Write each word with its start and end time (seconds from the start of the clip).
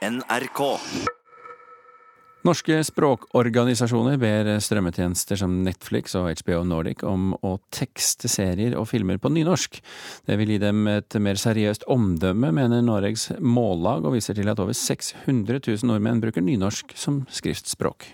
NRK. 0.00 0.60
Norske 2.48 2.78
språkorganisasjoner 2.88 4.16
ber 4.16 4.48
strømmetjenester 4.64 5.36
som 5.36 5.58
Netflix 5.60 6.14
og 6.16 6.30
HBO 6.40 6.62
Nordic 6.64 7.04
om 7.04 7.34
å 7.44 7.58
tekste 7.68 8.30
serier 8.32 8.78
og 8.80 8.88
filmer 8.88 9.20
på 9.20 9.28
nynorsk. 9.28 9.76
Det 10.24 10.38
vil 10.40 10.54
gi 10.54 10.56
dem 10.62 10.88
et 10.88 11.18
mer 11.20 11.36
seriøst 11.36 11.84
omdømme, 11.92 12.48
mener 12.56 12.80
Noregs 12.80 13.28
Mållag, 13.44 14.08
og 14.08 14.16
viser 14.16 14.40
til 14.40 14.48
at 14.48 14.64
over 14.64 14.72
600 14.72 15.60
000 15.68 15.92
nordmenn 15.92 16.24
bruker 16.24 16.48
nynorsk 16.48 16.96
som 16.96 17.26
skriftspråk. 17.28 18.08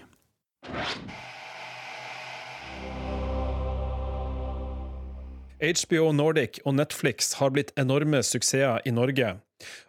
HBO 5.62 6.10
Nordic 6.12 6.58
og 6.66 6.80
Netflix 6.82 7.36
har 7.38 7.54
blitt 7.54 7.70
enorme 7.78 8.26
suksesser 8.26 8.82
i 8.82 8.90
Norge, 8.90 9.36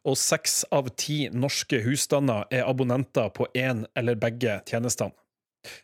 og 0.07 0.17
seks 0.19 0.61
av 0.71 0.89
ti 0.99 1.27
norske 1.33 1.81
husstander 1.85 2.47
er 2.53 2.67
abonnenter 2.67 3.31
på 3.35 3.49
én 3.53 3.85
eller 3.95 4.19
begge 4.19 4.61
tjenestene. 4.69 5.15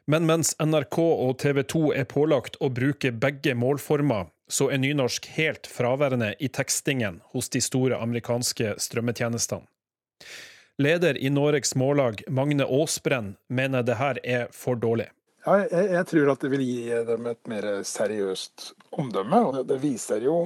Men 0.08 0.28
mens 0.30 0.54
NRK 0.64 1.00
og 1.02 1.38
TV 1.42 1.64
2 1.68 1.82
er 1.98 2.08
pålagt 2.08 2.56
å 2.64 2.70
bruke 2.72 3.12
begge 3.12 3.56
målformer, 3.58 4.30
så 4.48 4.70
er 4.72 4.80
nynorsk 4.80 5.28
helt 5.36 5.68
fraværende 5.68 6.34
i 6.40 6.48
tekstingen 6.48 7.20
hos 7.34 7.50
de 7.52 7.62
store 7.64 8.00
amerikanske 8.00 8.76
strømmetjenestene. 8.80 9.68
Leder 10.82 11.18
i 11.22 11.30
Noregs 11.30 11.76
Mållag, 11.78 12.24
Magne 12.34 12.66
Aasbrenn, 12.66 13.36
mener 13.50 13.84
det 13.86 14.00
her 14.00 14.18
er 14.24 14.48
for 14.56 14.80
dårlig. 14.80 15.12
Ja, 15.44 15.58
jeg, 15.60 15.90
jeg, 15.92 16.08
tror 16.08 16.32
at 16.32 16.44
det 16.46 16.50
vil 16.54 16.64
gi 16.64 17.02
dem 17.08 17.28
et 17.28 17.50
mer 17.52 17.68
seriøst 17.88 18.70
omdømme. 18.96 19.42
og 19.50 19.68
Det, 19.68 19.78
viser 19.84 20.24
jo 20.24 20.38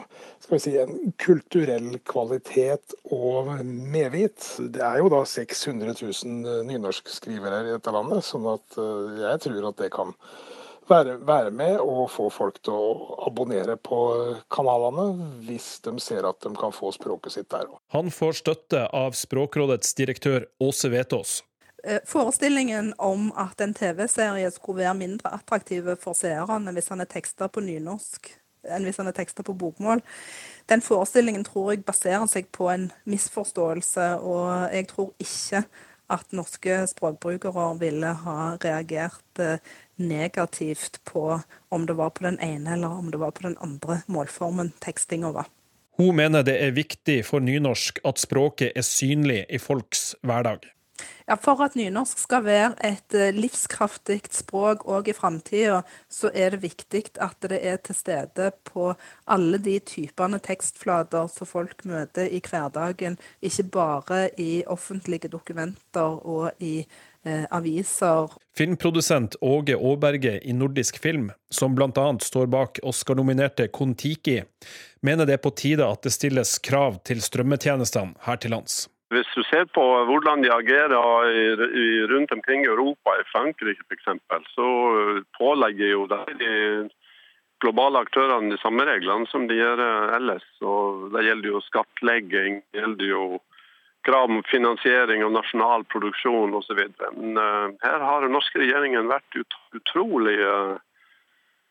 si, 0.41 0.73
en 0.81 1.13
kulturell 1.21 1.99
kvalitet 2.07 2.95
og 3.13 3.51
medvit. 3.63 4.55
Det 4.73 4.81
er 4.81 5.01
jo 5.03 5.11
da 5.13 5.21
600 5.27 5.93
000 6.01 6.65
nynorskskrivere 6.69 7.61
i 7.67 7.73
dette 7.75 7.93
landet, 7.93 8.25
sånn 8.25 8.47
at 8.55 8.79
eh, 8.81 9.19
jeg 9.21 9.43
tror 9.45 9.69
at 9.69 9.83
det 9.83 9.91
kan 9.93 10.15
være, 10.89 11.17
være 11.27 11.51
med 11.51 11.77
og 11.83 12.07
få 12.11 12.29
folk 12.33 12.57
til 12.65 12.73
å 12.73 13.17
abonnere 13.27 13.77
på 13.77 13.99
kanalene, 14.53 15.27
hvis 15.45 15.75
de 15.85 15.93
ser 16.01 16.25
at 16.25 16.39
de 16.41 16.53
kan 16.57 16.73
få 16.73 16.89
språket 16.95 17.37
sitt 17.37 17.49
der 17.53 17.67
òg. 17.67 17.77
Han 17.93 18.09
får 18.13 18.39
støtte 18.41 18.87
av 18.95 19.17
Språkrådets 19.19 19.93
direktør 19.99 20.47
Åse 20.63 20.89
Vetås. 20.93 21.41
Eh, 21.87 21.99
forestillingen 22.05 22.93
om 22.97 23.31
at 23.35 23.61
en 23.61 23.73
TV-serie 23.73 24.51
skulle 24.51 24.83
være 24.83 24.97
mindre 24.99 25.31
attraktiv 25.37 25.87
for 26.01 26.17
seerne 26.17 26.73
hvis 26.75 26.91
han 26.91 26.99
er 26.99 27.07
teksta 27.07 27.47
på 27.47 27.63
nynorsk 27.63 28.27
enn 28.67 28.83
hvis 28.83 28.99
han 28.99 29.07
er 29.07 29.15
teksta 29.15 29.45
på 29.47 29.55
bokmål, 29.55 30.01
den 30.67 30.81
forestillingen 30.83 31.45
tror 31.47 31.71
jeg 31.71 31.85
baserer 31.87 32.25
seg 32.27 32.49
på 32.51 32.67
en 32.67 32.89
misforståelse. 33.07 34.09
Og 34.19 34.73
jeg 34.75 34.89
tror 34.89 35.13
ikke 35.23 35.61
at 36.11 36.35
norske 36.35 36.81
språkbrukere 36.91 37.69
ville 37.79 38.11
ha 38.25 38.37
reagert 38.59 39.39
eh, 39.39 39.63
negativt 39.95 40.99
på 41.07 41.39
om 41.71 41.87
det 41.87 41.95
var 41.95 42.11
på 42.17 42.27
den 42.27 42.41
ene 42.43 42.75
eller 42.75 42.99
om 42.99 43.11
det 43.13 43.23
var 43.23 43.31
på 43.31 43.47
den 43.47 43.55
andre 43.63 44.01
målformen 44.11 44.73
tekstinga 44.83 45.31
var. 45.39 45.47
Hun 45.95 46.19
mener 46.19 46.43
det 46.43 46.59
er 46.61 46.75
viktig 46.75 47.21
for 47.25 47.39
nynorsk 47.39 48.03
at 48.03 48.19
språket 48.19 48.75
er 48.75 48.83
synlig 48.83 49.45
i 49.47 49.61
folks 49.61 50.11
hverdag. 50.27 50.67
Ja, 51.27 51.35
For 51.35 51.59
at 51.65 51.75
nynorsk 51.75 52.21
skal 52.21 52.45
være 52.45 52.69
et 52.87 53.15
eh, 53.17 53.35
livskraftig 53.35 54.21
språk 54.33 54.85
òg 54.87 55.09
i 55.11 55.15
framtida, 55.15 55.81
så 56.09 56.31
er 56.33 56.55
det 56.55 56.63
viktig 56.63 57.03
at 57.23 57.35
det 57.51 57.59
er 57.59 57.81
til 57.83 57.97
stede 57.97 58.51
på 58.67 58.93
alle 59.27 59.59
de 59.59 59.77
typene 59.83 60.39
tekstflater 60.43 61.27
som 61.33 61.49
folk 61.49 61.83
møter 61.85 62.31
i 62.31 62.41
hverdagen. 62.43 63.19
Ikke 63.43 63.67
bare 63.75 64.21
i 64.39 64.63
offentlige 64.65 65.29
dokumenter 65.33 66.17
og 66.23 66.63
i 66.63 66.79
eh, 67.27 67.45
aviser. 67.51 68.31
Filmprodusent 68.57 69.35
Åge 69.41 69.75
Aaberge 69.75 70.39
i 70.39 70.55
Nordisk 70.55 70.97
Film, 71.03 71.31
som 71.51 71.75
bl.a. 71.75 72.09
står 72.23 72.47
bak 72.47 72.79
Oscar-nominerte 72.83 73.67
Kon-Tiki, 73.67 74.41
mener 75.03 75.27
det 75.27 75.37
er 75.37 75.43
på 75.43 75.53
tide 75.53 75.85
at 75.85 76.07
det 76.07 76.15
stilles 76.15 76.57
krav 76.63 77.01
til 77.05 77.21
strømmetjenestene 77.21 78.15
her 78.25 78.39
til 78.39 78.55
lands. 78.55 78.85
Hvis 79.13 79.29
du 79.35 79.43
ser 79.47 79.69
på 79.71 79.83
hvordan 80.09 80.41
de 80.43 80.51
agerer 80.51 80.91
rundt 82.11 82.31
omkring 82.35 82.65
i 82.65 82.71
Europa, 82.71 83.15
i 83.15 83.27
Frankrike 83.31 83.85
f.eks., 83.87 84.09
så 84.51 84.69
pålegger 85.37 85.93
jo 85.93 86.07
de 86.11 86.89
globale 87.63 88.01
aktørene 88.03 88.51
de 88.51 88.59
samme 88.61 88.83
reglene 88.85 89.29
som 89.31 89.47
de 89.47 89.55
gjør 89.55 89.79
ellers. 90.17 90.47
Og 90.61 91.07
det 91.15 91.23
gjelder 91.23 91.53
jo 91.53 91.63
skattlegging, 91.69 92.59
det 92.73 92.83
gjelder 92.83 93.13
jo 93.13 93.23
krav 94.07 94.31
om 94.31 94.43
finansiering 94.47 95.23
av 95.25 95.33
nasjonal 95.35 95.83
produksjon 95.91 96.55
osv. 96.55 96.79
Men 97.17 97.39
uh, 97.39 97.73
her 97.83 98.03
har 98.03 98.23
den 98.23 98.35
norske 98.35 98.61
regjeringen 98.61 99.09
vært 99.11 99.39
ut, 99.39 99.57
utrolig 99.75 100.37
uh, 100.39 100.77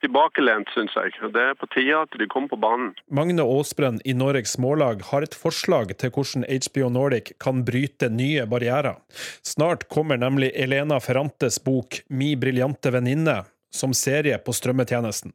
tilbakelent, 0.07 0.71
syns 0.75 0.95
jeg. 0.97 1.15
Det 1.35 1.43
er 1.43 1.57
på 1.59 1.69
tide 1.75 1.99
at 1.99 2.15
de 2.19 2.29
kommer 2.31 2.53
på 2.53 2.61
banen. 2.63 2.93
Magne 3.11 3.45
Aasbrenn 3.45 4.01
i 4.05 4.15
Noregs 4.17 4.57
Mållag 4.63 5.03
har 5.11 5.27
et 5.27 5.35
forslag 5.37 5.93
til 5.99 6.13
hvordan 6.15 6.47
HBO 6.47 6.91
Nordic 6.93 7.35
kan 7.43 7.65
bryte 7.67 8.11
nye 8.13 8.47
barrierer. 8.47 8.97
Snart 9.43 9.89
kommer 9.93 10.21
nemlig 10.21 10.53
Elena 10.55 11.01
Ferrantes 11.03 11.59
bok 11.63 12.01
Mi 12.09 12.35
briljante 12.37 12.93
venninne 12.95 13.43
som 13.75 13.95
serie 13.95 14.39
på 14.39 14.55
strømmetjenesten. 14.57 15.35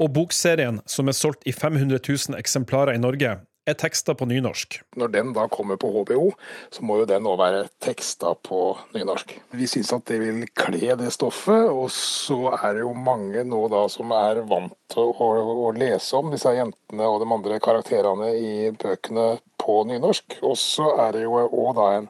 Og 0.00 0.12
bokserien, 0.16 0.80
som 0.88 1.10
er 1.10 1.16
solgt 1.16 1.44
i 1.48 1.52
500 1.52 2.00
000 2.00 2.38
eksemplarer 2.38 2.96
i 2.96 3.02
Norge, 3.02 3.34
er 3.68 3.76
teksta 3.78 4.14
på 4.18 4.26
nynorsk. 4.28 4.78
Når 4.98 5.12
den 5.14 5.32
da 5.36 5.46
kommer 5.52 5.78
på 5.80 5.90
HBO, 5.92 6.32
så 6.74 6.84
må 6.86 6.98
jo 7.00 7.08
den 7.08 7.26
òg 7.28 7.38
være 7.40 7.62
teksta 7.84 8.34
på 8.46 8.60
nynorsk. 8.96 9.34
Vi 9.56 9.68
syns 9.70 9.92
at 9.96 10.06
det 10.10 10.20
vil 10.22 10.44
kle 10.58 10.96
det 11.00 11.12
stoffet, 11.14 11.68
og 11.68 11.90
så 11.94 12.54
er 12.58 12.78
det 12.78 12.84
jo 12.84 12.94
mange 12.96 13.44
nå 13.46 13.64
da 13.72 13.84
som 13.92 14.14
er 14.16 14.42
vant 14.48 14.74
til 14.92 15.12
å, 15.12 15.30
å 15.68 15.72
lese 15.76 16.16
om 16.18 16.32
disse 16.32 16.54
jentene 16.56 17.08
og 17.08 17.20
de 17.22 17.32
andre 17.38 17.58
karakterene 17.62 18.32
i 18.36 18.70
bøkene 18.76 19.34
på 19.60 19.82
nynorsk. 19.88 20.40
Og 20.42 20.56
så 20.60 20.94
er 21.06 21.18
det 21.18 21.26
jo 21.26 21.42
òg 21.46 21.74
da 21.78 21.90
en 21.98 22.08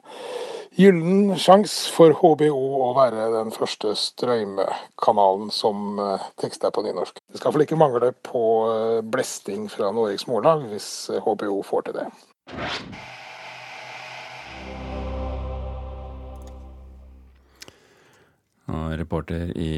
gyllen 0.79 1.35
sjanse 1.41 1.91
for 1.91 2.13
HBO 2.21 2.59
å 2.85 2.91
være 2.97 3.29
den 3.33 3.51
første 3.51 3.95
strømmekanalen 3.99 5.49
som 5.53 5.99
eh, 5.99 6.29
tekster 6.39 6.71
på 6.71 6.85
nynorsk. 6.85 7.18
Det 7.29 7.37
skal 7.37 7.51
iallfall 7.51 7.65
ikke 7.67 7.77
mangle 7.77 8.09
på 8.25 8.43
eh, 8.73 8.99
blesting 9.05 9.67
fra 9.69 9.91
Norges 9.93 10.25
Mållag 10.25 10.65
hvis 10.71 10.89
HBO 11.21 11.61
får 11.65 11.89
til 11.89 11.99
det. 11.99 12.07
Og 18.69 18.95
reporter 18.97 19.49
i 19.57 19.69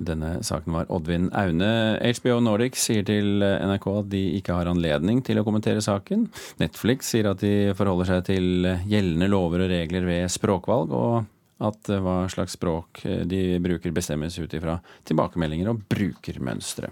denne 0.00 0.38
saken 0.44 0.76
var 0.76 0.88
Oddvin 0.92 1.28
Aune. 1.36 1.70
HBO 2.00 2.38
Nordic 2.44 2.76
sier 2.80 3.04
til 3.08 3.44
NRK 3.44 3.86
at 3.92 4.10
de 4.12 4.24
ikke 4.38 4.56
har 4.56 4.68
anledning 4.72 5.20
til 5.24 5.40
å 5.40 5.44
kommentere 5.46 5.84
saken. 5.84 6.26
Netflix 6.60 7.12
sier 7.12 7.30
at 7.30 7.44
de 7.44 7.72
forholder 7.76 8.10
seg 8.14 8.26
til 8.32 8.68
gjeldende 8.88 9.28
lover 9.32 9.64
og 9.64 9.72
regler 9.72 10.08
ved 10.08 10.32
språkvalg, 10.32 10.92
og 10.92 11.33
at 11.62 11.90
hva 12.02 12.24
slags 12.32 12.56
språk 12.58 13.04
de 13.30 13.42
bruker 13.62 13.94
bestemmes 13.94 14.38
ut 14.40 14.56
ifra 14.56 14.78
tilbakemeldinger 15.06 15.70
og 15.70 15.84
brukermønstre. 15.90 16.90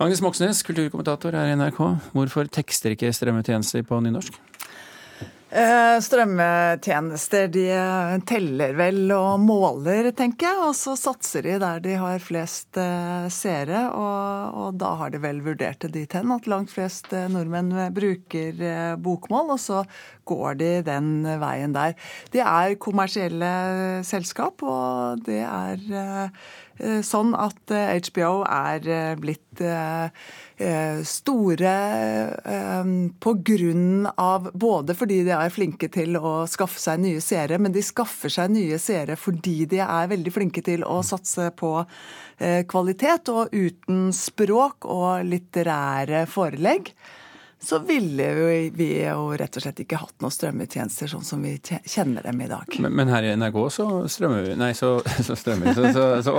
Agnes 0.00 0.22
Moxnes, 0.24 0.62
kulturkommentator 0.64 1.36
her 1.36 1.50
i 1.50 1.56
NRK. 1.60 1.80
Hvorfor 2.16 2.48
tekster 2.48 2.94
ikke 2.94 3.12
strømmetjenester 3.12 3.84
på 3.84 3.98
nynorsk? 4.00 4.36
Eh, 5.50 5.96
strømmetjenester 5.98 7.48
de 7.50 7.64
teller 8.22 8.76
vel 8.78 9.10
og 9.10 9.40
måler, 9.42 10.12
tenker 10.14 10.46
jeg. 10.46 10.60
Og 10.62 10.76
så 10.78 10.94
satser 10.94 11.42
de 11.42 11.56
der 11.58 11.82
de 11.82 11.96
har 11.98 12.22
flest 12.22 12.78
eh, 12.78 13.26
seere. 13.34 13.88
Og, 13.90 14.60
og, 14.60 14.78
da 14.78 14.92
har 15.00 15.10
de 15.10 15.18
vel 15.22 15.42
vurdert 15.42 15.82
det 15.82 15.90
dit 15.96 16.14
hen 16.14 16.30
at 16.36 16.46
langt 16.50 16.70
flest 16.70 17.10
eh, 17.10 17.26
nordmenn 17.34 17.74
bruker 17.96 18.62
bokmål. 19.02 19.56
Og 19.56 19.60
så 19.64 19.82
går 20.30 20.60
de 20.60 20.70
den 20.86 21.12
veien 21.42 21.74
der. 21.74 21.98
De 22.30 22.44
er 22.46 22.78
kommersielle 22.78 23.50
selskap, 24.06 24.62
og 24.62 25.26
det 25.26 25.42
er 25.42 26.30
sånn 27.04 27.34
at 27.38 27.72
HBO 28.06 28.40
er 28.48 29.16
blitt 29.20 29.62
store 31.08 31.74
på 33.20 33.32
grunn 33.48 34.08
av 34.20 34.50
Både 34.52 34.96
fordi 34.96 35.20
de 35.26 35.32
er 35.36 35.52
flinke 35.52 35.88
til 35.92 36.18
å 36.20 36.32
skaffe 36.50 36.80
seg 36.80 37.00
nye 37.02 37.22
seere, 37.24 37.58
men 37.60 37.74
de 37.74 37.82
skaffer 37.84 38.32
seg 38.32 38.52
nye 38.54 38.78
seere 38.80 39.16
fordi 39.20 39.64
de 39.70 39.80
er 39.84 40.10
veldig 40.10 40.32
flinke 40.34 40.64
til 40.64 40.84
å 40.86 41.00
satse 41.06 41.50
på 41.56 41.72
eh, 41.80 42.62
kvalitet. 42.70 43.30
Og 43.32 43.54
uten 43.54 44.10
språk 44.16 44.88
og 44.88 45.24
litterære 45.28 46.26
forelegg 46.30 46.92
så 47.62 47.78
ville 47.78 48.26
vi, 48.72 48.88
jo 49.04 49.26
rett 49.36 49.56
og 49.56 49.62
slett 49.62 49.82
ikke 49.82 49.98
hatt 50.00 50.14
noen 50.22 50.32
strømmetjenester 50.32 51.10
sånn 51.12 51.24
som 51.26 51.42
vi 51.44 51.58
kjenner 51.60 52.24
dem 52.24 52.40
i 52.40 52.48
dag. 52.48 52.64
Men, 52.80 52.94
men 52.96 53.12
her 53.12 53.26
i 53.28 53.34
NRK 53.36 53.58
så 53.74 53.86
strømmer 54.08 54.46
vi 54.46 54.54
Nei, 54.60 54.70
så, 54.76 54.94
så 55.26 55.36
strømmer 55.36 55.68
vi. 55.68 55.74
Så, 55.76 55.90
så, 55.92 56.06
så, 56.24 56.34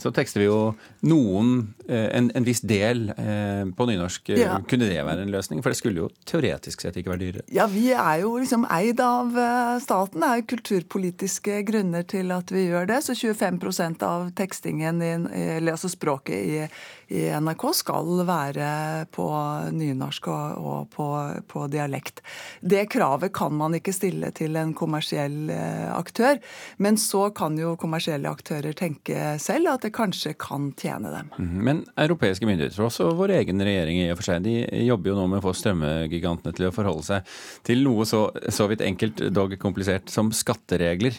så, 0.00 0.12
tekster 0.16 0.40
vi 0.40 0.48
jo 0.48 0.60
noen 1.04 1.74
eh, 1.88 2.08
En, 2.16 2.30
en 2.38 2.46
viss 2.46 2.62
del 2.64 3.10
eh, 3.12 3.68
på 3.76 3.88
nynorsk. 3.90 4.32
Ja. 4.32 4.56
Kunne 4.68 4.88
det 4.88 5.04
være 5.04 5.26
en 5.26 5.34
løsning? 5.34 5.60
For 5.60 5.74
det 5.74 5.80
skulle 5.80 6.06
jo 6.06 6.10
teoretisk 6.28 6.86
sett 6.86 6.96
ikke 6.96 7.12
være 7.12 7.24
dyrere? 7.26 7.46
Ja, 7.52 7.68
vi 7.68 7.90
er 7.92 8.24
jo 8.24 8.32
liksom 8.40 8.64
eid 8.72 9.02
av 9.04 9.36
eh, 9.36 9.76
staten. 9.84 10.24
Det 10.24 10.30
er 10.30 10.40
jo 10.40 10.50
kulturpolitiske 10.54 11.60
grunner 11.68 12.08
til 12.08 12.32
at 12.32 12.52
vi 12.54 12.64
gjør 12.70 12.88
det. 12.94 13.02
Så 13.04 13.18
25% 13.18 14.08
av 14.08 14.30
tekstingen, 14.40 15.04
i, 15.04 15.14
eller 15.58 15.76
altså 15.76 15.92
språket 15.92 16.40
i, 16.40 16.64
i 17.12 17.26
NRK, 17.40 17.68
skal 17.82 18.24
være 18.26 18.70
på 19.14 19.28
nynorsk. 19.76 20.28
og 20.32 20.66
og 20.66 20.90
på, 20.90 21.06
på, 21.48 21.64
dialekt. 21.70 22.22
Det 22.60 22.86
kravet 22.92 23.32
kan 23.36 23.54
man 23.56 23.76
ikke 23.78 23.94
stille 23.94 24.30
til 24.36 24.56
en 24.58 24.72
kommersiell 24.76 25.50
eh, 25.52 25.88
aktør. 25.94 26.40
Men 26.82 26.98
så 27.00 27.28
kan 27.36 27.56
jo 27.60 27.74
kommersielle 27.80 28.30
aktører 28.30 28.76
tenke 28.76 29.36
selv 29.42 29.74
at 29.74 29.86
det 29.86 29.92
kanskje 29.96 30.36
kan 30.40 30.70
tjene 30.78 31.12
dem. 31.14 31.32
Mhm. 31.36 31.64
Men 31.66 31.84
europeiske 31.96 32.48
myndigheter, 32.48 32.86
også 32.86 33.12
vår 33.18 33.36
egen 33.40 33.62
regjering 33.62 34.02
i 34.04 34.10
og 34.12 34.20
for 34.20 34.30
seg, 34.30 34.46
de 34.46 34.58
jobber 34.86 35.12
jo 35.12 35.18
nå 35.20 35.28
med 35.32 35.42
å 35.42 35.46
få 35.48 35.54
strømmegigantene 35.56 36.56
til 36.56 36.70
å 36.70 36.74
forholde 36.74 37.06
seg 37.06 37.36
til 37.66 37.84
noe 37.86 38.06
så, 38.08 38.26
så 38.52 38.68
vidt 38.70 38.84
enkelt, 38.86 39.28
dog 39.34 39.56
komplisert, 39.62 40.10
som 40.12 40.32
skatteregler. 40.34 41.18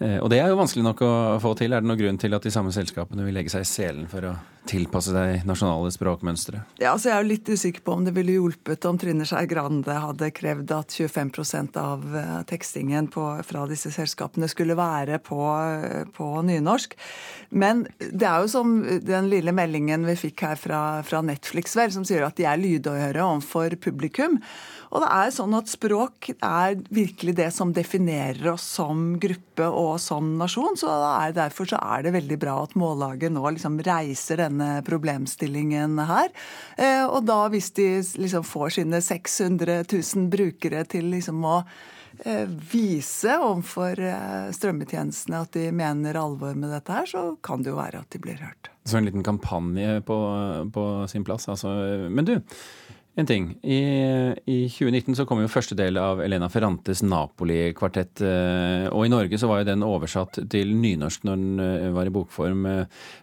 Eh, 0.00 0.16
og 0.16 0.30
det 0.32 0.40
er 0.40 0.48
jo 0.48 0.56
vanskelig 0.60 0.84
nok 0.86 1.02
å 1.04 1.12
få 1.42 1.52
til. 1.60 1.74
Er 1.74 1.84
det 1.84 1.90
noen 1.90 2.00
grunn 2.00 2.20
til 2.20 2.32
at 2.36 2.46
de 2.46 2.52
samme 2.54 2.72
selskapene 2.72 3.26
vil 3.26 3.36
legge 3.36 3.52
seg 3.52 3.66
i 3.66 3.68
selen 3.68 4.08
for 4.08 4.24
å 4.30 4.34
tilpasse 4.68 5.12
seg 5.12 5.44
nasjonale 5.48 5.90
språkmønstre? 5.92 6.62
Ja, 6.80 6.92
altså 6.92 7.10
Jeg 7.10 7.16
er 7.16 7.24
jo 7.24 7.30
litt 7.30 7.48
usikker 7.48 7.84
på 7.84 7.96
om 7.96 8.06
det 8.06 8.14
ville 8.16 8.36
hjulpet 8.36 8.84
om 8.88 8.98
Trine 9.00 9.26
Skei 9.28 9.44
Grande 9.50 9.96
hadde 10.04 10.30
krevd 10.36 10.72
at 10.76 10.96
25 10.96 11.76
av 11.80 12.04
eh, 12.16 12.34
tekstingen 12.48 13.10
på, 13.12 13.26
fra 13.46 13.66
disse 13.68 13.92
selskapene 13.92 14.48
skulle 14.48 14.78
være 14.78 15.20
på, 15.24 15.40
eh, 15.58 16.04
på, 16.16 16.30
nynorsk. 16.48 16.96
Men 17.50 17.86
det 17.98 18.28
er 18.28 18.44
jo 18.44 18.52
som 18.52 18.76
den 19.04 19.30
lille 19.32 19.52
meldingen 19.56 20.06
vi 20.08 20.16
fikk 20.28 20.46
her 20.48 20.60
fra, 20.60 20.82
fra 21.04 21.20
Netflix, 21.24 21.76
vel, 21.76 21.92
som 21.92 22.06
sier 22.08 22.24
at 22.24 22.38
de 22.40 22.48
er 22.48 22.60
lydhøre 22.60 23.24
overfor 23.26 23.76
publikum. 23.80 24.38
Og 24.90 25.04
det 25.04 25.10
er 25.14 25.34
sånn 25.34 25.54
at 25.54 25.70
språk 25.70 26.32
er 26.34 26.78
virkelig 26.90 27.36
det 27.38 27.50
som 27.54 27.70
definerer 27.74 28.52
oss 28.54 28.64
som 28.78 29.12
gruppe 29.22 29.68
og 29.70 29.89
som 29.98 30.34
nasjon. 30.38 30.78
Så 30.78 30.90
er, 30.90 31.34
derfor 31.36 31.68
så 31.70 31.80
er 31.80 32.04
det 32.06 32.14
veldig 32.14 32.38
bra 32.40 32.56
at 32.64 32.76
Mållaget 32.78 33.34
nå 33.34 33.44
liksom 33.56 33.80
reiser 33.86 34.44
denne 34.44 34.80
problemstillingen 34.86 35.98
her. 36.10 36.28
Eh, 36.76 37.04
og 37.06 37.24
da 37.28 37.42
hvis 37.52 37.72
de 37.78 37.88
liksom 38.22 38.46
får 38.46 38.76
sine 38.80 39.02
600 39.04 39.82
000 39.86 40.28
brukere 40.32 40.84
til 40.88 41.10
liksom 41.14 41.44
å 41.48 41.56
eh, 42.24 42.46
vise 42.46 43.38
overfor 43.40 44.04
eh, 44.04 44.50
strømmetjenestene 44.56 45.44
at 45.46 45.56
de 45.56 45.70
mener 45.74 46.20
alvor 46.20 46.54
med 46.54 46.72
dette 46.74 46.94
her, 46.94 47.08
så 47.10 47.24
kan 47.42 47.64
det 47.64 47.72
jo 47.72 47.80
være 47.80 48.04
at 48.04 48.12
de 48.14 48.22
blir 48.22 48.40
hørt. 48.42 48.70
Så 48.84 48.98
en 48.98 49.06
liten 49.08 49.26
kampanje 49.26 50.00
på, 50.06 50.18
på 50.74 50.86
sin 51.10 51.26
plass, 51.26 51.48
altså. 51.52 51.74
Men 52.10 52.26
du, 52.28 52.36
en 53.20 53.28
ting. 53.28 53.48
I, 53.62 53.80
I, 54.44 54.58
2019 54.72 55.18
så 55.18 55.26
kom 55.28 55.42
jo 55.42 55.50
første 55.50 55.76
del 55.78 55.98
av 56.00 56.22
Elena 56.24 56.48
Ferrantes 56.52 57.04
Napoli-kvartett. 57.06 58.22
Eh, 58.26 58.86
og 58.90 59.06
i 59.06 59.12
Norge 59.12 59.40
så 59.40 59.50
var 59.50 59.62
jo 59.62 59.70
den 59.70 59.86
oversatt 59.86 60.42
til 60.52 60.74
nynorsk 60.76 61.26
når 61.28 61.42
den 61.42 61.64
eh, 61.64 61.90
var 61.96 62.08
i 62.08 62.14
bokform. 62.14 62.66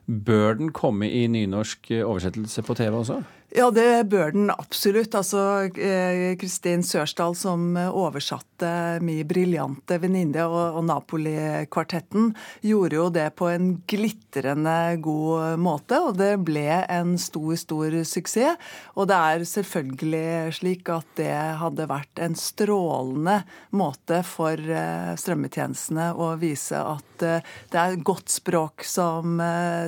Bør 0.06 0.62
den 0.62 0.72
komme 0.76 1.10
i 1.10 1.26
nynorsk 1.32 1.92
oversettelse 2.00 2.66
på 2.68 2.78
TV 2.78 3.02
også? 3.02 3.22
Ja, 3.58 3.72
det 3.74 4.12
bør 4.12 4.36
den 4.36 4.52
absolutt. 4.54 5.16
Altså, 5.18 5.40
eh, 5.82 6.36
Kristin 6.38 6.84
Sørsdal 6.86 7.34
som 7.34 7.72
oversatte 7.74 9.00
Mi 9.02 9.16
briljante 9.26 9.96
venninne 9.98 10.44
og, 10.46 10.76
og 10.78 10.84
Napoli-kvartetten, 10.86 12.36
gjorde 12.62 13.00
jo 13.00 13.06
det 13.16 13.32
på 13.40 13.48
en 13.50 13.72
glitrende 13.90 14.76
god 15.02 15.58
måte, 15.58 15.98
og 16.06 16.20
det 16.20 16.36
ble 16.46 16.68
en 16.86 17.16
stor, 17.18 17.56
stor 17.58 17.98
suksess. 18.06 18.62
Og 18.94 19.10
det 19.10 19.18
er 19.18 19.48
selvfølgelig 19.50 20.54
slik 20.60 20.94
at 20.94 21.10
det 21.18 21.34
hadde 21.58 21.90
vært 21.90 22.22
en 22.22 22.38
strålende 22.38 23.40
måte 23.74 24.22
for 24.22 24.54
eh, 24.54 25.16
strømmetjenestene 25.18 26.12
å 26.14 26.30
vise 26.38 26.78
at 26.78 27.26
eh, 27.26 27.58
det 27.74 27.82
er 27.82 28.06
godt 28.06 28.30
språk 28.38 28.86
som 28.86 29.42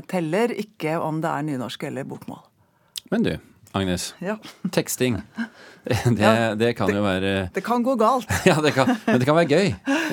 teller, 0.10 0.58
ikke 0.58 0.98
om 0.98 1.22
det 1.22 1.30
er 1.30 1.48
nynorsk 1.52 1.86
eller 1.92 2.10
bokmål. 2.10 2.42
Men 3.14 3.26
du, 3.26 3.32
Agnes. 3.72 4.16
Ja. 4.20 4.38
Teksting. 4.72 5.22
Det, 5.90 6.22
ja, 6.22 6.56
det 6.60 6.74
kan 6.78 6.90
det, 6.92 6.98
jo 7.00 7.02
være 7.02 7.30
Det 7.56 7.62
kan 7.66 7.82
gå 7.82 7.94
galt. 7.98 8.28
Ja, 8.46 8.60
det 8.62 8.74
kan, 8.76 8.92
men 9.08 9.22
det 9.22 9.26
kan 9.26 9.38
være 9.38 9.48
gøy. 9.50 9.70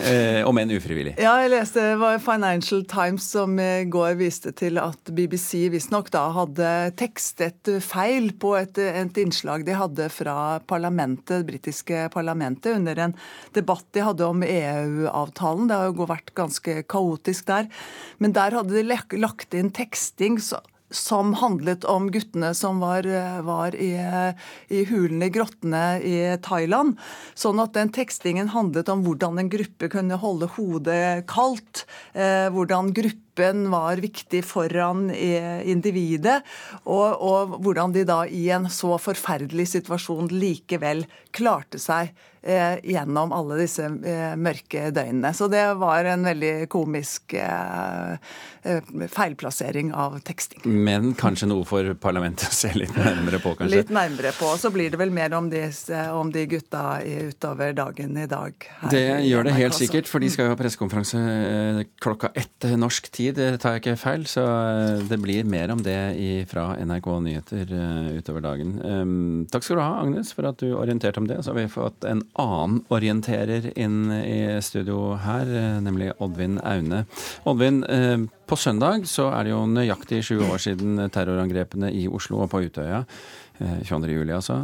Eh, 0.08 0.38
om 0.46 0.56
enn 0.60 0.70
ufrivillig. 0.72 1.16
Ja, 1.20 1.34
jeg 1.42 1.50
leste 1.52 1.82
det 1.82 1.96
var 2.00 2.20
Financial 2.22 2.84
Times 2.88 3.26
som 3.34 3.58
i 3.60 3.84
går 3.90 4.14
viste 4.16 4.54
til 4.56 4.78
at 4.80 5.10
BBC 5.12 5.66
visstnok 5.74 6.08
da 6.14 6.22
hadde 6.36 6.70
tekstet 6.96 7.68
feil 7.84 8.30
på 8.40 8.54
et, 8.60 8.78
et, 8.78 9.20
innslag 9.20 9.66
de 9.66 9.74
hadde 9.76 10.06
fra 10.14 10.62
parlamentet, 10.70 11.42
det 11.42 11.50
britiske 11.50 12.06
parlamentet 12.14 12.78
under 12.78 13.02
en 13.08 13.16
debatt 13.58 13.84
de 13.92 14.06
hadde 14.06 14.30
om 14.30 14.46
EU-avtalen. 14.46 15.66
Det 15.68 15.80
har 15.82 15.90
jo 15.90 16.08
vært 16.08 16.32
ganske 16.38 16.78
kaotisk 16.88 17.50
der. 17.50 17.68
Men 18.22 18.38
der 18.38 18.60
hadde 18.60 18.78
de 18.78 19.20
lagt 19.20 19.58
inn 19.58 19.74
teksting. 19.74 20.40
så 20.40 20.62
som 20.90 21.34
handlet 21.40 21.84
om 21.90 22.10
guttene 22.14 22.52
som 22.54 22.78
var, 22.82 23.06
var 23.42 23.74
i, 23.74 23.92
i 24.68 24.84
hulene, 24.86 25.28
grottene 25.34 25.98
i 25.98 26.16
Thailand. 26.42 26.94
Sånn 27.34 27.60
at 27.62 27.74
den 27.74 27.90
tekstingen 27.94 28.52
handlet 28.54 28.90
om 28.92 29.02
hvordan 29.06 29.40
en 29.42 29.50
gruppe 29.52 29.90
kunne 29.92 30.20
holde 30.22 30.50
hodet 30.56 31.26
kaldt. 31.30 31.86
Eh, 32.14 32.46
hvordan 32.54 32.92
gruppen 33.36 33.70
var 33.70 33.96
viktig 33.96 34.44
foran 34.44 35.10
individet, 35.10 36.42
og, 36.84 37.20
og 37.20 37.58
hvordan 37.62 37.92
de 37.92 38.04
da 38.04 38.24
i 38.26 38.48
en 38.50 38.68
så 38.70 38.96
forferdelig 38.98 39.68
situasjon 39.74 40.28
likevel 40.32 41.04
klarte 41.36 41.78
seg 41.78 42.14
eh, 42.46 42.78
gjennom 42.84 43.32
alle 43.34 43.58
disse 43.60 43.84
eh, 43.84 44.34
mørke 44.38 44.90
døgnene. 44.94 45.32
Så 45.36 45.48
det 45.52 45.64
var 45.80 46.06
en 46.08 46.24
veldig 46.26 46.68
komisk 46.72 47.34
eh, 47.36 48.16
eh, 48.62 48.92
feilplassering 49.12 49.92
av 49.94 50.18
teksting. 50.26 50.62
Men 50.64 51.12
kanskje 51.18 51.50
noe 51.50 51.66
for 51.68 51.92
parlamentet 52.00 52.48
å 52.48 52.56
se 52.56 52.72
litt 52.76 52.94
nærmere 52.96 53.40
på, 53.42 53.56
kanskje? 53.58 53.82
Litt 53.82 53.92
nærmere 53.94 54.32
på. 54.38 54.52
Så 54.60 54.72
blir 54.74 54.92
det 54.94 55.00
vel 55.00 55.12
mer 55.14 55.34
om 55.36 55.50
de, 55.52 55.64
om 56.14 56.32
de 56.32 56.46
gutta 56.50 56.84
utover 57.04 57.76
dagen 57.76 58.16
i 58.16 58.28
dag. 58.30 58.68
Det 58.92 59.04
gjør 59.26 59.50
det 59.50 59.56
helt 59.58 59.76
sikkert, 59.76 60.10
for 60.10 60.22
de 60.22 60.32
skal 60.32 60.48
jo 60.48 60.54
ha 60.54 60.60
pressekonferanse 60.60 61.20
eh, 61.20 61.82
klokka 62.02 62.32
ett 62.34 62.70
norsk 62.76 63.10
tid, 63.10 63.25
det 63.34 63.48
tar 63.62 63.76
jeg 63.76 63.84
ikke 63.84 63.96
feil. 64.00 64.26
Så 64.30 64.44
eh, 64.44 65.02
det 65.08 65.20
blir 65.22 65.48
mer 65.48 65.72
om 65.74 65.82
det 65.82 65.98
fra 66.50 66.68
NRK 66.78 67.08
Nyheter 67.26 67.72
utover 68.18 68.44
dagen. 68.44 68.76
Takk 69.50 69.64
skal 69.64 69.78
du 69.78 69.82
ha, 69.82 70.00
Agnes, 70.02 70.32
for 70.36 70.48
at 70.50 70.60
du 70.62 70.74
orienterte 70.76 71.22
om 71.22 71.28
det. 71.28 71.40
Så 71.42 71.52
har 71.52 71.60
vi 71.60 71.68
fått 71.72 72.06
en 72.06 72.22
annen 72.40 72.82
orienterer 72.92 73.70
inn 73.78 74.10
i 74.12 74.60
studio 74.62 75.16
her, 75.22 75.46
eh, 75.46 75.80
nemlig 75.80 76.12
Oddvin 76.18 76.60
Aune. 76.64 77.04
Oddvin, 77.44 77.84
eh, 77.84 78.18
på 78.46 78.56
søndag 78.56 79.06
så 79.06 79.30
er 79.34 79.44
det 79.44 79.50
jo 79.50 79.66
nøyaktig 79.66 80.22
sju 80.22 80.38
år 80.46 80.58
siden 80.62 81.10
terrorangrepene 81.10 81.90
i 81.90 82.06
Oslo 82.06 82.44
og 82.44 82.50
på 82.50 82.62
Utøya. 82.66 83.04
22. 83.58 84.04
Eh, 84.06 84.16
juli, 84.16 84.32
altså. 84.32 84.58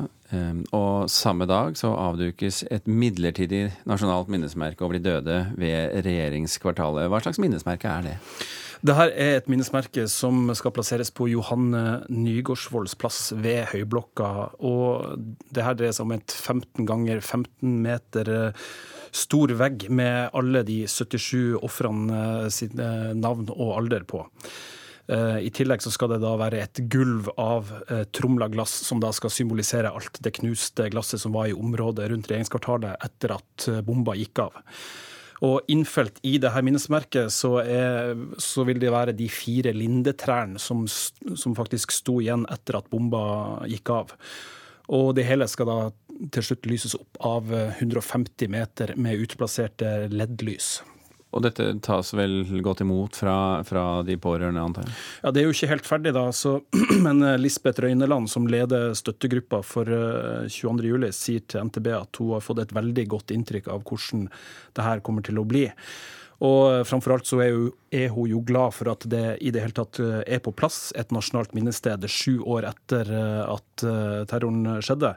Og 0.72 1.10
samme 1.12 1.44
dag 1.44 1.76
så 1.76 1.90
avdukes 1.92 2.62
et 2.72 2.86
midlertidig 2.88 3.66
nasjonalt 3.84 4.30
minnesmerke 4.32 4.84
over 4.84 4.96
de 4.96 5.04
døde 5.04 5.38
ved 5.60 5.98
regjeringskvartalet. 6.06 7.10
Hva 7.12 7.20
slags 7.20 7.40
minnesmerke 7.42 7.90
er 7.90 8.06
det? 8.06 8.16
Det 8.82 8.96
her 8.98 9.12
er 9.14 9.36
et 9.38 9.46
minnesmerke 9.46 10.08
som 10.10 10.48
skal 10.58 10.72
plasseres 10.74 11.12
på 11.14 11.28
Johanne 11.30 12.00
Nygårdsvolds 12.10 12.96
plass 12.98 13.28
ved 13.38 13.68
Høyblokka. 13.70 14.30
Og 14.58 15.20
det 15.54 15.62
her 15.62 15.76
dreier 15.78 15.94
seg 15.94 16.08
om 16.08 16.16
et 16.16 16.34
15 16.34 16.88
ganger 16.88 17.22
15 17.22 17.76
meter 17.84 18.32
eh, 18.32 18.66
stor 19.14 19.54
vegg 19.60 19.86
med 19.92 20.32
alle 20.34 20.64
de 20.66 20.80
77 20.90 21.60
ofrene 21.62 22.18
eh, 22.18 22.48
sine 22.50 22.88
navn 23.20 23.46
og 23.54 23.76
alder 23.76 24.08
på. 24.08 24.24
Eh, 25.10 25.38
I 25.48 25.52
tillegg 25.54 25.82
så 25.84 25.92
skal 25.94 26.14
det 26.14 26.20
da 26.22 26.34
være 26.40 26.62
et 26.62 26.82
gulv 26.92 27.30
av 27.40 27.70
tromla 28.14 28.50
glass, 28.52 28.74
som 28.86 29.00
da 29.02 29.10
skal 29.16 29.32
symbolisere 29.34 29.90
alt 29.90 30.20
det 30.22 30.36
knuste 30.38 30.90
glasset 30.92 31.22
som 31.22 31.34
var 31.34 31.50
i 31.50 31.56
området 31.56 32.10
rundt 32.12 32.30
regjeringskvartalet 32.30 33.02
etter 33.08 33.36
at 33.38 33.70
bomba 33.86 34.16
gikk 34.18 34.46
av. 34.46 34.60
Og 35.42 35.72
innfelt 35.74 36.20
i 36.22 36.36
det 36.38 36.52
her 36.54 36.62
minnesmerket 36.62 37.32
så, 37.34 37.56
er, 37.64 38.14
så 38.38 38.62
vil 38.68 38.78
det 38.82 38.92
være 38.94 39.14
de 39.18 39.26
fire 39.32 39.72
lindetrærne 39.74 40.60
som, 40.62 40.84
som 40.86 41.56
faktisk 41.58 41.94
sto 41.94 42.20
igjen 42.22 42.46
etter 42.52 42.78
at 42.78 42.90
bomba 42.92 43.24
gikk 43.66 43.90
av. 43.90 44.14
Og 44.94 45.10
det 45.18 45.26
hele 45.26 45.48
skal 45.50 45.66
da 45.66 45.78
til 46.30 46.46
slutt 46.46 46.68
lyses 46.70 46.94
opp 46.94 47.18
av 47.26 47.50
150 47.50 48.50
meter 48.52 48.94
med 49.00 49.18
utplasserte 49.24 50.06
LED-lys. 50.12 50.76
Og 51.32 51.44
dette 51.46 51.66
tas 51.84 52.12
vel 52.14 52.42
godt 52.64 52.82
imot 52.84 53.16
fra, 53.16 53.36
fra 53.64 53.84
de 54.06 54.18
pårørende, 54.20 54.62
antar 54.62 54.86
jeg? 54.86 54.96
Ja, 55.24 55.32
Det 55.32 55.42
er 55.42 55.48
jo 55.48 55.56
ikke 55.56 55.70
helt 55.72 55.88
ferdig, 55.88 56.14
da. 56.16 56.24
Så, 56.36 56.58
men 57.06 57.24
Lisbeth 57.40 57.82
Røyneland, 57.82 58.30
som 58.30 58.48
leder 58.50 58.92
støttegruppa 58.98 59.62
for 59.66 59.88
22.07, 60.46 61.08
sier 61.16 61.44
til 61.48 61.68
NTB 61.68 61.92
at 61.96 62.20
hun 62.20 62.34
har 62.36 62.44
fått 62.44 62.64
et 62.66 62.74
veldig 62.76 63.06
godt 63.16 63.32
inntrykk 63.34 63.72
av 63.72 63.86
hvordan 63.88 64.26
det 64.76 64.88
her 64.88 65.04
kommer 65.04 65.24
til 65.24 65.40
å 65.40 65.48
bli. 65.48 65.70
Og 66.42 66.82
framfor 66.88 67.14
alt 67.14 67.28
så 67.28 67.38
er, 67.44 67.54
hun, 67.54 67.70
er, 67.94 68.08
hun 68.10 68.30
jo 68.32 68.42
glad 68.46 68.74
for 68.74 68.90
at 68.90 69.06
det 69.10 69.38
i 69.46 69.52
det 69.54 69.62
hele 69.62 69.76
tatt 69.76 70.00
eh, 70.02 70.22
er 70.26 70.42
på 70.42 70.54
plass 70.56 70.90
et 70.98 71.14
nasjonalt 71.14 71.54
minnested 71.54 72.06
sju 72.10 72.40
år 72.40 72.66
etter 72.72 73.10
eh, 73.14 73.42
at 73.46 73.84
eh, 73.86 74.22
terroren 74.30 74.80
skjedde. 74.82 75.14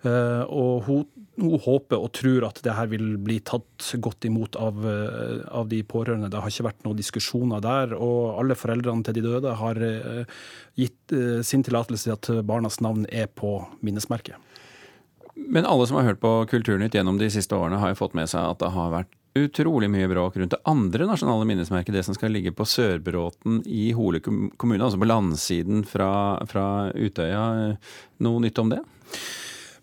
Og 0.00 0.86
hun, 0.86 1.02
hun, 1.36 1.56
håper 1.60 2.00
og 2.00 2.12
tror 2.16 2.46
at 2.46 2.62
det 2.64 2.72
her 2.72 2.86
vil 2.88 3.18
bli 3.20 3.36
tatt 3.44 3.90
godt 4.00 4.24
imot 4.24 4.56
av, 4.56 4.78
av, 4.80 5.66
de 5.68 5.82
pårørende. 5.84 6.30
Det 6.32 6.40
har 6.40 6.48
ikke 6.48 6.68
vært 6.70 6.86
noen 6.86 6.96
diskusjoner 6.96 7.60
der. 7.64 7.92
Og 7.98 8.38
alle 8.40 8.56
foreldrene 8.56 9.04
til 9.04 9.18
de 9.18 9.26
døde 9.26 9.52
har 9.60 9.82
gitt 10.80 11.16
sin 11.44 11.66
tillatelse 11.66 12.08
til 12.08 12.16
at 12.16 12.46
barnas 12.48 12.80
navn 12.80 13.04
er 13.12 13.28
på 13.28 13.58
minnesmerket. 13.84 14.40
Men 15.36 15.66
alle 15.68 15.86
som 15.86 15.96
har 16.00 16.08
hørt 16.08 16.20
på 16.20 16.32
Kulturnytt 16.50 16.94
gjennom 16.94 17.18
de 17.20 17.28
siste 17.32 17.56
årene, 17.56 17.80
har 17.80 17.92
jo 17.92 18.00
fått 18.02 18.16
med 18.18 18.28
seg 18.30 18.44
at 18.44 18.60
det 18.62 18.72
har 18.74 18.92
vært 18.92 19.16
utrolig 19.38 19.90
mye 19.90 20.08
bråk 20.10 20.36
rundt 20.40 20.54
det 20.56 20.62
andre 20.68 21.06
nasjonale 21.06 21.46
minnesmerket, 21.46 21.94
det 21.94 22.02
som 22.06 22.16
skal 22.16 22.32
ligge 22.34 22.52
på 22.56 22.66
Sørbråten 22.66 23.60
i 23.66 23.90
Hole 23.96 24.20
kommune, 24.22 24.82
altså 24.82 24.98
på 24.98 25.08
landsiden 25.08 25.84
fra, 25.86 26.10
fra 26.50 26.64
Utøya. 26.94 27.44
Noe 28.26 28.42
nytt 28.42 28.58
om 28.62 28.74
det? 28.74 28.82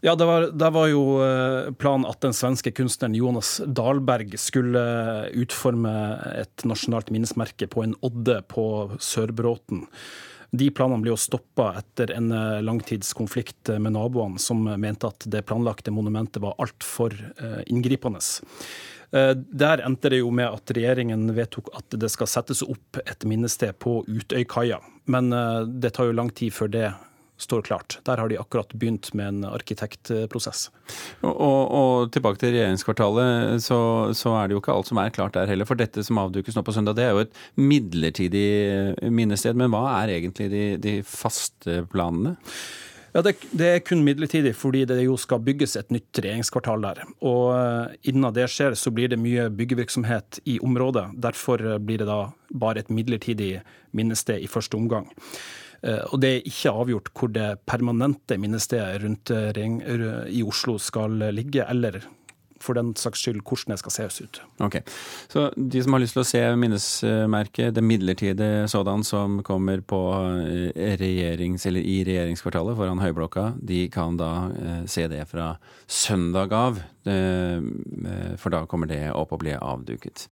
Ja, 0.06 0.14
det 0.16 0.26
var, 0.30 0.42
det 0.54 0.70
var, 0.76 0.88
jo 0.92 1.04
eh, 1.26 1.72
planen 1.82 2.06
at 2.06 2.22
den 2.22 2.36
svenske 2.38 2.72
kunstneren 2.76 3.16
Jonas 3.18 3.58
Dahlberg 3.66 4.36
skulle 4.38 4.84
utforme 5.34 5.94
et 6.38 6.66
nasjonalt 6.70 7.10
minnesmerke 7.14 7.70
på 7.72 7.82
en 7.86 7.96
odde 8.06 8.40
på 8.52 8.68
Sørbråten. 9.02 9.88
De 10.58 10.70
planene 10.72 11.04
ble 11.04 11.12
jo 11.12 11.20
stoppa 11.20 11.72
etter 11.82 12.14
en 12.16 12.30
eh, 12.32 12.60
langtidskonflikt 12.66 13.74
med 13.82 13.98
naboene, 13.98 14.38
som 14.42 14.62
mente 14.70 15.10
at 15.10 15.26
det 15.26 15.46
planlagte 15.50 15.92
monumentet 15.92 16.44
var 16.46 16.56
altfor 16.62 17.18
eh, 17.18 17.64
inngripende. 17.66 18.22
Eh, 19.12 19.34
der 19.36 19.82
endte 19.86 20.12
det 20.12 20.22
jo 20.22 20.32
med 20.36 20.50
at 20.52 20.76
regjeringen 20.76 21.30
vedtok 21.36 21.72
at 21.78 21.96
det 22.00 22.10
skal 22.12 22.30
settes 22.30 22.64
opp 22.66 23.00
et 23.06 23.28
minnested 23.28 23.78
på 23.80 24.02
Utøykaia. 24.08 24.82
Men 25.08 25.32
eh, 25.34 25.62
det 25.68 25.96
tar 25.96 26.10
jo 26.10 26.18
lang 26.18 26.32
tid 26.36 26.54
før 26.56 26.72
det 26.72 26.90
står 27.38 27.62
klart. 27.68 28.00
Der 28.08 28.18
har 28.18 28.30
de 28.30 28.40
akkurat 28.40 28.74
begynt 28.74 29.12
med 29.18 29.28
en 29.28 29.44
arkitektprosess. 29.50 30.70
Og, 31.22 31.34
og, 31.34 31.62
og 31.80 32.12
tilbake 32.14 32.42
til 32.42 32.56
regjeringskvartalet, 32.56 33.62
så, 33.64 33.80
så, 34.18 34.34
er 34.40 34.48
det 34.48 34.58
jo 34.58 34.64
ikke 34.64 34.74
alt 34.74 34.90
som 34.90 35.02
er 35.02 35.14
klart 35.14 35.38
der 35.38 35.50
heller. 35.52 35.70
For 35.70 35.80
dette 35.80 36.04
som 36.06 36.20
avdukes 36.22 36.58
nå 36.58 36.66
på 36.66 36.76
søndag, 36.76 36.98
det 36.98 37.06
er 37.06 37.16
jo 37.16 37.24
et 37.28 37.40
midlertidig 37.60 38.50
minnested. 39.14 39.58
Men 39.60 39.72
hva 39.74 39.86
er 40.02 40.18
egentlig 40.18 40.50
de, 40.54 40.66
de 40.82 40.98
faste 41.06 41.84
planene? 41.94 42.38
Ja, 43.18 43.24
det, 43.26 43.38
det, 43.50 43.68
er 43.68 43.80
kun 43.82 44.04
midlertidig, 44.06 44.52
fordi 44.54 44.84
det 44.86 45.00
jo 45.02 45.16
skal 45.18 45.42
bygges 45.42 45.78
et 45.80 45.94
nytt 45.94 46.20
regjeringskvartal 46.22 46.84
der. 46.84 47.00
Og 47.26 47.54
eh, 47.56 47.96
innen 48.12 48.34
det 48.36 48.50
skjer, 48.54 48.76
så 48.78 48.92
blir 48.94 49.10
det 49.10 49.18
mye 49.18 49.48
byggevirksomhet 49.58 50.42
i 50.46 50.60
området. 50.62 51.08
Derfor 51.24 51.64
eh, 51.64 51.80
blir 51.82 52.04
det 52.04 52.10
da 52.10 52.20
bare 52.54 52.84
et 52.84 52.92
midlertidig 52.94 53.64
minnested 53.98 54.44
i 54.44 54.52
første 54.52 54.78
omgang. 54.78 55.10
Eh, 55.88 56.04
og 56.12 56.22
det 56.24 56.34
er 56.34 56.52
ikke 56.52 56.76
avgjort 56.84 57.12
hvor 57.16 57.34
det 57.34 57.50
permanente 57.70 58.38
minnestedet 58.42 59.02
rundt 59.04 59.32
i 59.32 60.44
Oslo 60.44 60.78
skal 60.82 61.20
ligge, 61.34 61.66
eller 61.68 62.02
for 62.64 62.78
den 62.78 62.94
saks 62.98 63.22
skyld 63.24 63.42
hvordan 63.46 63.74
det 63.74 63.80
skal 63.82 63.94
ses 63.94 64.20
ut. 64.22 64.40
Ok, 64.64 64.80
Så 65.30 65.48
de 65.56 65.84
som 65.84 65.94
har 65.94 66.02
lyst 66.02 66.18
til 66.18 66.24
å 66.24 66.28
se 66.28 66.42
minnesmerket, 66.60 67.76
det 67.76 67.84
midlertidige 67.84 68.68
sådan 68.72 69.04
som 69.08 69.42
kommer 69.46 69.82
på 69.82 70.02
eh, 70.42 70.96
regjerings, 71.00 71.66
eller 71.70 71.86
i 71.86 72.00
regjeringskvartalet 72.08 72.78
foran 72.80 73.02
Høyblokka, 73.04 73.52
de 73.62 73.86
kan 73.94 74.18
da 74.20 74.32
eh, 74.58 74.84
se 74.90 75.08
det 75.12 75.24
fra 75.30 75.54
søndag 75.88 76.54
av. 76.56 76.82
Eh, 77.08 77.62
for 78.42 78.54
da 78.54 78.66
kommer 78.70 78.90
det 78.90 79.04
opp 79.14 79.36
og 79.36 79.44
bli 79.46 79.56
avduket. 79.58 80.26